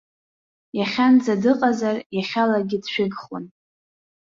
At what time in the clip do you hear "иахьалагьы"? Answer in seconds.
2.15-2.77